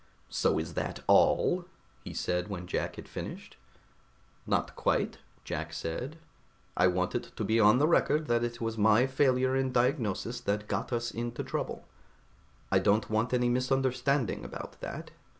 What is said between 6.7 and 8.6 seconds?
"I want it to be on the record that it